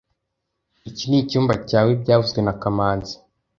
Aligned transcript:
Iki 0.89 1.05
nicyumba 1.09 1.53
cyawe 1.69 1.91
byavuzwe 2.01 2.39
na 2.43 2.53
kamanzi 2.61 3.15